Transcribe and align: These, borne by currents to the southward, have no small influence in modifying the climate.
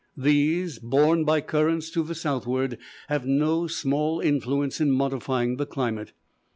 These, 0.17 0.79
borne 0.79 1.25
by 1.25 1.41
currents 1.41 1.91
to 1.91 2.01
the 2.01 2.15
southward, 2.15 2.79
have 3.07 3.27
no 3.27 3.67
small 3.67 4.19
influence 4.19 4.81
in 4.81 4.89
modifying 4.89 5.57
the 5.57 5.67
climate. 5.67 6.13